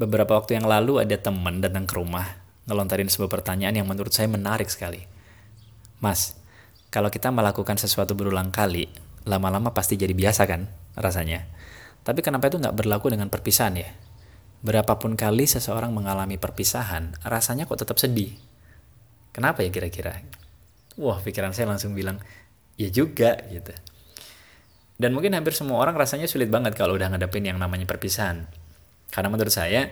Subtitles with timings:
[0.00, 4.32] Beberapa waktu yang lalu ada teman datang ke rumah ngelontarin sebuah pertanyaan yang menurut saya
[4.32, 5.04] menarik sekali.
[6.00, 6.40] Mas,
[6.88, 8.88] kalau kita melakukan sesuatu berulang kali,
[9.28, 11.44] lama-lama pasti jadi biasa kan rasanya.
[12.00, 13.92] Tapi kenapa itu nggak berlaku dengan perpisahan ya?
[14.64, 18.32] Berapapun kali seseorang mengalami perpisahan, rasanya kok tetap sedih.
[19.36, 20.16] Kenapa ya kira-kira?
[20.96, 22.16] Wah, pikiran saya langsung bilang,
[22.80, 23.76] ya juga gitu.
[24.96, 28.48] Dan mungkin hampir semua orang rasanya sulit banget kalau udah ngadepin yang namanya perpisahan.
[29.10, 29.90] Karena menurut saya,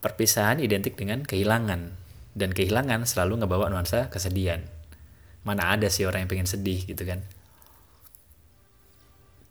[0.00, 1.94] perpisahan identik dengan kehilangan.
[2.30, 4.62] Dan kehilangan selalu ngebawa nuansa kesedihan.
[5.42, 7.20] Mana ada sih orang yang pengen sedih gitu kan.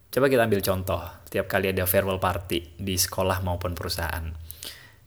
[0.09, 4.25] Coba kita ambil contoh, tiap kali ada farewell party di sekolah maupun perusahaan.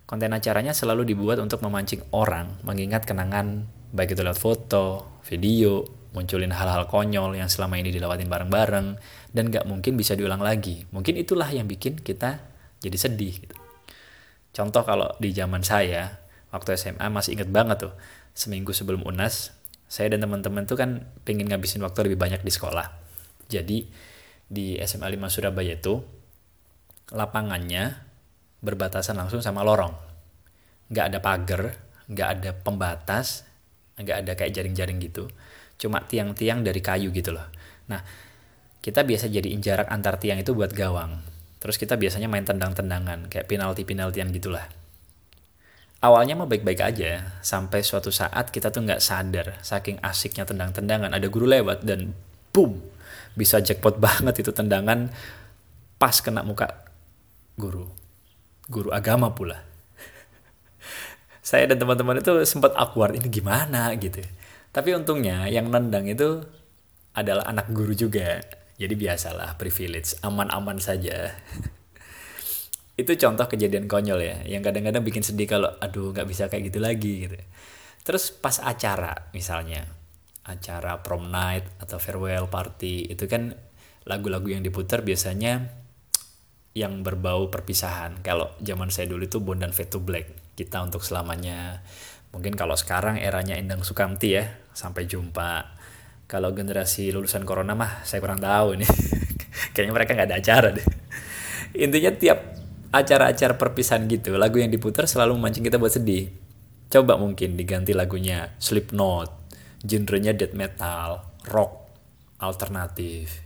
[0.07, 5.85] Konten acaranya selalu dibuat untuk memancing orang mengingat kenangan baik itu lewat foto, video,
[6.17, 8.87] munculin hal-hal konyol yang selama ini dilewatin bareng-bareng,
[9.33, 10.85] dan gak mungkin bisa diulang lagi.
[10.93, 12.41] Mungkin itulah yang bikin kita
[12.81, 13.35] jadi sedih.
[13.43, 13.62] Gitu.
[14.53, 16.21] Contoh kalau di zaman saya,
[16.53, 17.93] waktu SMA masih inget banget tuh,
[18.37, 19.57] seminggu sebelum UNAS,
[19.89, 22.89] saya dan teman-teman tuh kan pengen ngabisin waktu lebih banyak di sekolah.
[23.49, 23.89] Jadi
[24.49, 26.01] di SMA 5 Surabaya itu,
[27.13, 27.97] lapangannya
[28.61, 29.93] berbatasan langsung sama lorong.
[30.93, 31.63] Nggak ada pagar,
[32.13, 33.49] nggak ada pembatas,
[33.97, 35.33] nggak ada kayak jaring-jaring gitu.
[35.81, 37.49] Cuma tiang-tiang dari kayu gitu loh.
[37.89, 38.05] Nah,
[38.85, 41.32] kita biasa jadiin jarak antar tiang itu buat gawang.
[41.63, 44.67] Terus kita biasanya main tendang-tendangan, kayak penalti-penaltian gitulah.
[46.03, 51.23] Awalnya mah baik-baik aja, sampai suatu saat kita tuh nggak sadar, saking asiknya tendang-tendangan, ada
[51.31, 52.19] guru lewat dan
[52.51, 52.83] boom,
[53.39, 55.07] bisa jackpot banget itu tendangan
[56.03, 56.67] pas kena muka
[57.55, 57.87] guru.
[58.67, 59.63] Guru agama pula.
[61.47, 64.19] Saya dan teman-teman itu sempat awkward, ini gimana gitu.
[64.75, 66.43] Tapi untungnya yang nendang itu
[67.15, 68.43] adalah anak guru juga
[68.83, 71.31] jadi biasalah privilege, aman-aman saja.
[73.01, 76.83] itu contoh kejadian konyol ya, yang kadang-kadang bikin sedih kalau aduh nggak bisa kayak gitu
[76.83, 77.39] lagi gitu.
[78.03, 79.87] Terus pas acara misalnya,
[80.43, 83.55] acara prom night atau farewell party itu kan
[84.03, 85.71] lagu-lagu yang diputar biasanya
[86.75, 88.19] yang berbau perpisahan.
[88.27, 91.87] Kalau zaman saya dulu itu Bondan Fade to Black, kita untuk selamanya.
[92.35, 95.79] Mungkin kalau sekarang eranya Endang Sukamti ya, sampai jumpa
[96.33, 98.89] kalau generasi lulusan corona mah saya kurang tahu nih
[99.77, 100.87] kayaknya mereka nggak ada acara deh.
[101.77, 102.57] Intinya tiap
[102.89, 106.33] acara-acara perpisahan gitu lagu yang diputar selalu memancing kita buat sedih.
[106.89, 109.29] Coba mungkin diganti lagunya Slipknot
[109.85, 111.21] genrenya death metal
[111.53, 111.93] rock
[112.41, 113.45] alternatif.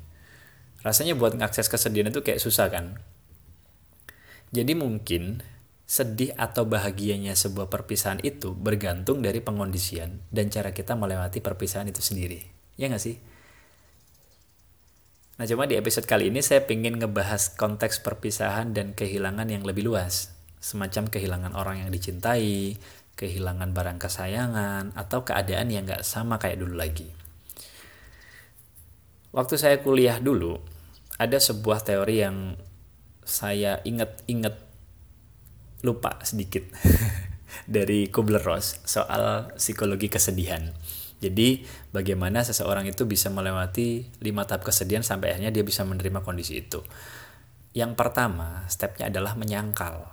[0.86, 3.02] Rasanya buat ngakses kesedihan itu kayak susah kan?
[4.54, 5.42] Jadi mungkin
[5.90, 11.98] sedih atau bahagianya sebuah perpisahan itu bergantung dari pengondisian dan cara kita melewati perpisahan itu
[11.98, 12.55] sendiri.
[12.76, 13.16] Ya nggak sih?
[15.36, 19.84] Nah cuma di episode kali ini saya ingin ngebahas konteks perpisahan dan kehilangan yang lebih
[19.84, 20.32] luas.
[20.60, 22.80] Semacam kehilangan orang yang dicintai,
[23.20, 27.08] kehilangan barang kesayangan, atau keadaan yang nggak sama kayak dulu lagi.
[29.36, 30.56] Waktu saya kuliah dulu,
[31.20, 32.56] ada sebuah teori yang
[33.20, 34.56] saya inget-inget
[35.84, 36.64] lupa sedikit
[37.76, 40.72] dari Kubler-Ross soal psikologi kesedihan.
[41.16, 41.64] Jadi
[41.96, 46.84] bagaimana seseorang itu bisa melewati lima tahap kesedihan sampai akhirnya dia bisa menerima kondisi itu.
[47.72, 50.12] Yang pertama, stepnya adalah menyangkal.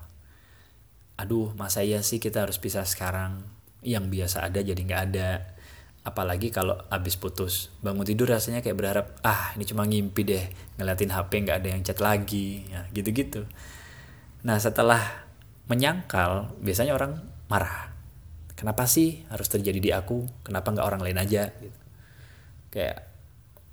[1.19, 3.44] Aduh, masa iya sih kita harus pisah sekarang?
[3.84, 5.56] Yang biasa ada jadi nggak ada.
[6.03, 7.72] Apalagi kalau habis putus.
[7.80, 10.46] Bangun tidur rasanya kayak berharap, ah ini cuma ngimpi deh.
[10.80, 12.68] Ngeliatin HP nggak ada yang chat lagi.
[12.68, 13.47] Ya, gitu-gitu.
[14.44, 15.00] Nah setelah
[15.72, 17.93] menyangkal, biasanya orang marah
[18.63, 20.24] kenapa sih harus terjadi di aku?
[20.47, 21.79] Kenapa nggak orang lain aja gitu.
[22.72, 23.12] Kayak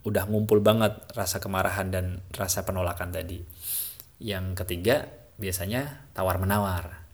[0.02, 3.38] udah ngumpul banget rasa kemarahan dan rasa penolakan tadi.
[4.18, 5.06] Yang ketiga
[5.38, 7.06] biasanya tawar menawar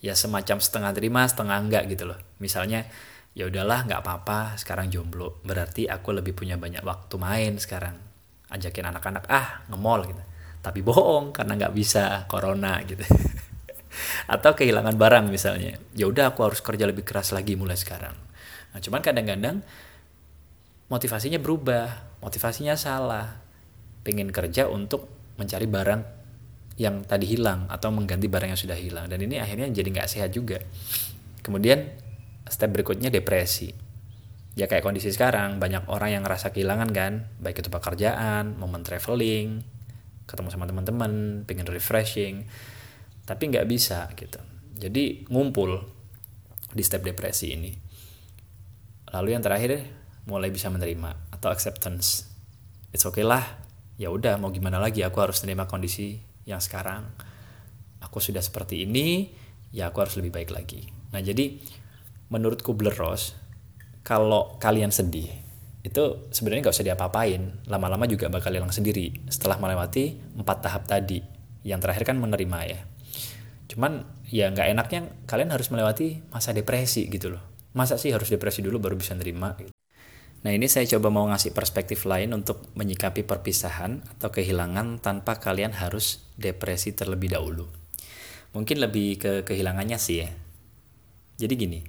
[0.00, 2.16] ya semacam setengah terima setengah enggak gitu loh.
[2.40, 2.88] Misalnya
[3.36, 5.44] ya udahlah nggak apa-apa sekarang jomblo.
[5.44, 8.00] Berarti aku lebih punya banyak waktu main sekarang.
[8.48, 10.22] Ajakin anak-anak ah ngemol gitu.
[10.64, 13.04] Tapi bohong karena nggak bisa corona gitu
[14.28, 15.80] atau kehilangan barang misalnya.
[15.96, 18.12] Ya udah aku harus kerja lebih keras lagi mulai sekarang.
[18.76, 19.64] Nah cuman kadang-kadang
[20.92, 23.40] motivasinya berubah motivasinya salah.
[24.04, 25.08] Pengen kerja untuk
[25.40, 26.00] mencari barang
[26.78, 29.08] yang tadi hilang atau mengganti barang yang sudah hilang.
[29.08, 30.60] Dan ini akhirnya jadi nggak sehat juga.
[31.40, 31.88] Kemudian
[32.44, 33.72] step berikutnya depresi.
[34.54, 37.12] Ya kayak kondisi sekarang banyak orang yang ngerasa kehilangan kan.
[37.40, 39.64] Baik itu pekerjaan momen traveling
[40.28, 42.44] ketemu sama teman-teman pengen refreshing
[43.28, 44.40] tapi nggak bisa gitu.
[44.80, 45.76] Jadi ngumpul
[46.72, 47.68] di step depresi ini.
[49.12, 49.84] Lalu yang terakhir
[50.24, 52.24] mulai bisa menerima atau acceptance.
[52.88, 53.44] It's okay lah.
[54.00, 55.04] Ya udah mau gimana lagi?
[55.04, 56.16] Aku harus terima kondisi
[56.48, 57.04] yang sekarang.
[58.00, 59.28] Aku sudah seperti ini
[59.76, 60.88] ya aku harus lebih baik lagi.
[61.12, 61.60] Nah jadi
[62.32, 63.36] menurut Kubler-Ross
[64.00, 65.28] kalau kalian sedih
[65.84, 67.68] itu sebenarnya nggak usah diapa-apain.
[67.68, 71.20] Lama-lama juga bakal hilang sendiri setelah melewati empat tahap tadi.
[71.66, 72.80] Yang terakhir kan menerima ya
[73.78, 77.48] cuman ya nggak enaknya kalian harus melewati masa depresi gitu loh
[77.78, 79.70] masa sih harus depresi dulu baru bisa nerima gitu.
[80.42, 85.74] Nah ini saya coba mau ngasih perspektif lain untuk menyikapi perpisahan atau kehilangan tanpa kalian
[85.74, 87.66] harus depresi terlebih dahulu.
[88.54, 90.30] Mungkin lebih ke kehilangannya sih ya.
[91.38, 91.80] Jadi gini,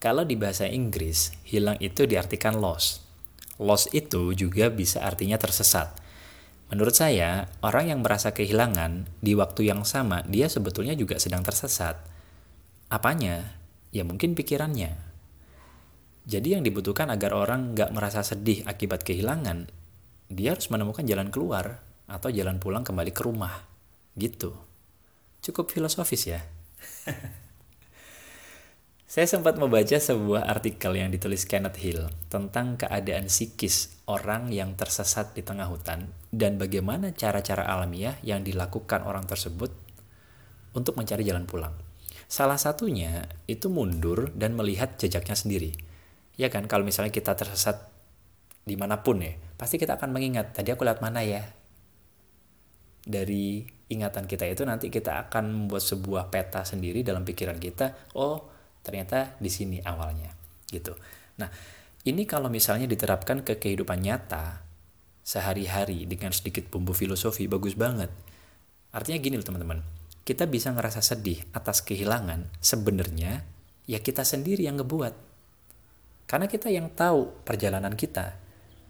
[0.00, 3.04] kalau di bahasa Inggris, hilang itu diartikan loss.
[3.56, 5.96] Loss itu juga bisa artinya tersesat.
[6.72, 12.00] Menurut saya, orang yang merasa kehilangan di waktu yang sama, dia sebetulnya juga sedang tersesat.
[12.88, 13.60] Apanya?
[13.94, 15.14] Ya mungkin pikirannya,
[16.24, 19.68] jadi yang dibutuhkan agar orang nggak merasa sedih akibat kehilangan,
[20.32, 23.68] dia harus menemukan jalan keluar atau jalan pulang kembali ke rumah.
[24.16, 24.56] Gitu.
[25.44, 26.40] Cukup filosofis ya.
[29.14, 35.38] Saya sempat membaca sebuah artikel yang ditulis Kenneth Hill tentang keadaan psikis orang yang tersesat
[35.38, 39.70] di tengah hutan dan bagaimana cara-cara alamiah yang dilakukan orang tersebut
[40.74, 41.78] untuk mencari jalan pulang.
[42.26, 45.94] Salah satunya itu mundur dan melihat jejaknya sendiri
[46.34, 47.90] ya kan kalau misalnya kita tersesat
[48.64, 51.46] di mana pun ya pasti kita akan mengingat tadi aku lihat mana ya
[53.04, 53.62] dari
[53.92, 58.53] ingatan kita itu nanti kita akan membuat sebuah peta sendiri dalam pikiran kita oh
[58.84, 60.30] ternyata di sini awalnya
[60.68, 60.92] gitu
[61.40, 61.48] nah
[62.04, 64.60] ini kalau misalnya diterapkan ke kehidupan nyata
[65.24, 68.12] sehari-hari dengan sedikit bumbu filosofi bagus banget
[68.92, 69.80] artinya gini loh teman-teman
[70.28, 73.42] kita bisa ngerasa sedih atas kehilangan sebenarnya
[73.88, 75.34] ya kita sendiri yang ngebuat
[76.24, 78.36] karena kita yang tahu perjalanan kita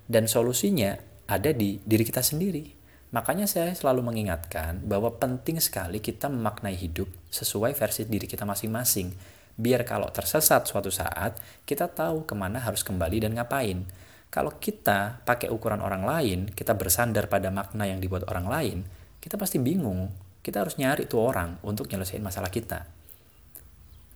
[0.06, 0.94] dan solusinya
[1.24, 2.84] ada di diri kita sendiri.
[3.14, 9.14] Makanya saya selalu mengingatkan bahwa penting sekali kita memaknai hidup sesuai versi diri kita masing-masing.
[9.54, 13.86] Biar kalau tersesat suatu saat, kita tahu ke mana harus kembali dan ngapain.
[14.30, 18.78] Kalau kita pakai ukuran orang lain, kita bersandar pada makna yang dibuat orang lain,
[19.22, 20.10] kita pasti bingung.
[20.42, 22.84] Kita harus nyari tuh orang untuk nyelesain masalah kita.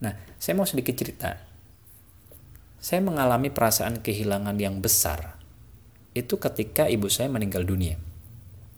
[0.03, 1.49] Nah, saya mau sedikit cerita
[2.79, 5.35] saya mengalami perasaan kehilangan yang besar.
[6.15, 7.99] Itu ketika ibu saya meninggal dunia.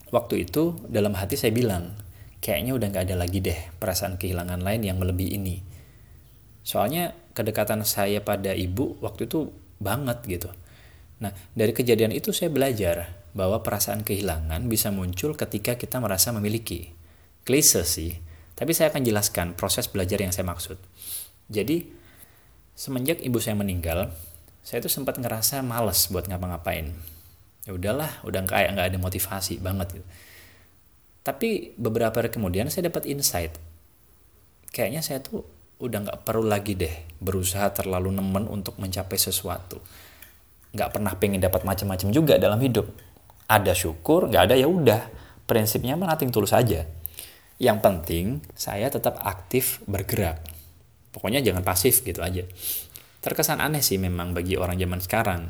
[0.09, 2.01] Waktu itu dalam hati saya bilang,
[2.41, 5.57] kayaknya udah gak ada lagi deh perasaan kehilangan lain yang melebihi ini.
[6.63, 9.49] Soalnya kedekatan saya pada ibu waktu itu
[9.81, 10.51] banget gitu.
[11.21, 16.93] Nah, dari kejadian itu saya belajar bahwa perasaan kehilangan bisa muncul ketika kita merasa memiliki.
[17.45, 18.17] Klise sih,
[18.57, 20.77] tapi saya akan jelaskan proses belajar yang saya maksud.
[21.49, 21.89] Jadi,
[22.81, 24.09] semenjak ibu saya meninggal
[24.65, 26.93] saya tuh sempat ngerasa males buat ngapa-ngapain
[27.69, 30.07] ya udahlah udah kayak nggak ada motivasi banget gitu
[31.21, 33.53] tapi beberapa hari kemudian saya dapat insight
[34.73, 35.45] kayaknya saya tuh
[35.81, 39.81] udah nggak perlu lagi deh berusaha terlalu nemen untuk mencapai sesuatu
[40.77, 42.87] nggak pernah pengen dapat macam-macam juga dalam hidup
[43.51, 45.09] ada syukur nggak ada ya udah
[45.49, 46.87] prinsipnya nating tulus aja
[47.59, 50.61] yang penting saya tetap aktif bergerak
[51.11, 52.47] Pokoknya jangan pasif gitu aja.
[53.21, 55.43] Terkesan aneh sih memang bagi orang zaman sekarang.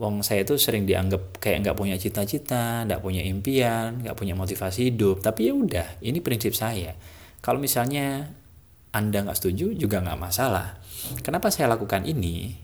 [0.00, 4.92] Wong saya tuh sering dianggap kayak nggak punya cita-cita, nggak punya impian, nggak punya motivasi
[4.92, 5.20] hidup.
[5.24, 6.96] Tapi ya udah, ini prinsip saya.
[7.40, 8.28] Kalau misalnya
[8.90, 10.82] anda nggak setuju juga nggak masalah.
[11.22, 12.58] Kenapa saya lakukan ini?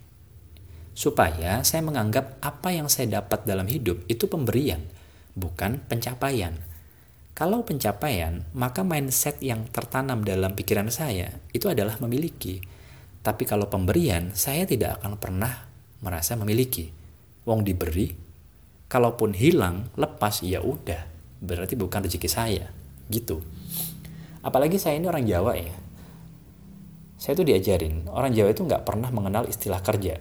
[0.97, 4.83] Supaya saya menganggap apa yang saya dapat dalam hidup itu pemberian,
[5.38, 6.59] bukan pencapaian.
[7.37, 12.64] Kalau pencapaian, maka mindset yang tertanam dalam pikiran saya itu adalah memiliki.
[13.21, 15.68] Tapi kalau pemberian, saya tidak akan pernah
[16.00, 16.90] merasa memiliki.
[17.45, 18.11] Wong diberi,
[18.88, 21.06] kalaupun hilang, lepas, ya udah.
[21.45, 22.66] Berarti bukan rezeki saya.
[23.12, 23.45] Gitu.
[24.40, 25.86] Apalagi saya ini orang Jawa ya.
[27.16, 30.20] Saya tuh diajarin, orang Jawa itu nggak pernah mengenal istilah kerja.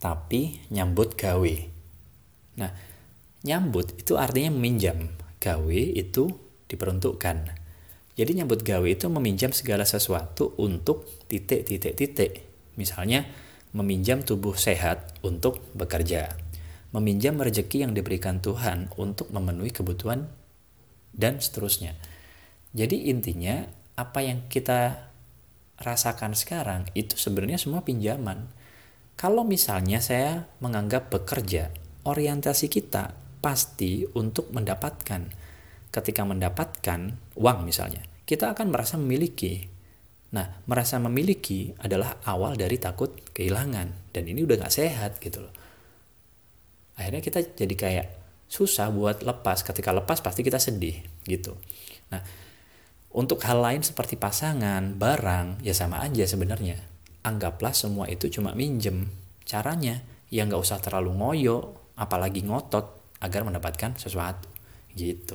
[0.00, 1.56] Tapi nyambut gawe.
[2.56, 2.72] Nah,
[3.44, 6.32] nyambut itu artinya meminjam gawe itu
[6.68, 7.36] diperuntukkan.
[8.16, 12.44] Jadi nyambut gawe itu meminjam segala sesuatu untuk titik-titik-titik.
[12.76, 13.28] Misalnya
[13.76, 16.32] meminjam tubuh sehat untuk bekerja.
[16.90, 20.26] Meminjam rezeki yang diberikan Tuhan untuk memenuhi kebutuhan
[21.14, 21.94] dan seterusnya.
[22.74, 23.62] Jadi intinya
[23.94, 25.09] apa yang kita
[25.80, 28.52] rasakan sekarang itu sebenarnya semua pinjaman.
[29.16, 31.72] Kalau misalnya saya menganggap bekerja,
[32.04, 35.28] orientasi kita pasti untuk mendapatkan.
[35.90, 39.66] Ketika mendapatkan uang misalnya, kita akan merasa memiliki.
[40.30, 44.14] Nah, merasa memiliki adalah awal dari takut kehilangan.
[44.14, 45.54] Dan ini udah gak sehat gitu loh.
[46.94, 48.06] Akhirnya kita jadi kayak
[48.46, 49.66] susah buat lepas.
[49.66, 51.58] Ketika lepas pasti kita sedih gitu.
[52.14, 52.22] Nah,
[53.10, 56.78] Untuk hal lain seperti pasangan, barang, ya sama aja sebenarnya.
[57.26, 59.10] Anggaplah semua itu cuma minjem.
[59.42, 64.46] Caranya, ya nggak usah terlalu ngoyo, apalagi ngotot agar mendapatkan sesuatu.
[64.94, 65.34] Gitu.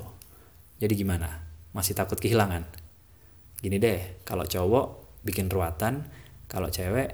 [0.79, 1.43] Jadi gimana?
[1.75, 2.63] Masih takut kehilangan?
[3.59, 6.07] Gini deh, kalau cowok bikin ruatan,
[6.47, 7.11] kalau cewek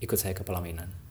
[0.00, 1.01] ikut saya ke pelaminan.